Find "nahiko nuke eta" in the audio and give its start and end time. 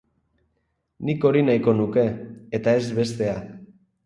1.49-2.75